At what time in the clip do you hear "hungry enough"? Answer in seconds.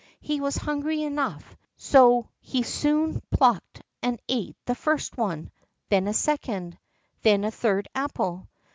0.57-1.55